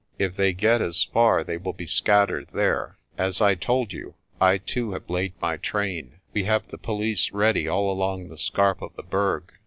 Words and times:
If 0.17 0.35
they 0.35 0.53
get 0.53 0.81
as 0.81 1.03
far, 1.03 1.43
they 1.43 1.57
will 1.57 1.73
be 1.73 1.85
scattered 1.85 2.47
there. 2.53 2.97
As 3.19 3.39
I 3.39 3.53
told 3.53 3.93
you, 3.93 4.15
I 4.41 4.57
too 4.57 4.93
have 4.93 5.07
laid 5.11 5.33
my 5.39 5.57
train. 5.57 6.13
We 6.33 6.45
have 6.45 6.67
the 6.69 6.79
police 6.79 7.31
ready 7.31 7.67
all 7.67 7.91
along 7.91 8.27
the 8.29 8.37
scarp 8.39 8.81
of 8.81 8.95
the 8.95 9.03
Berg. 9.03 9.53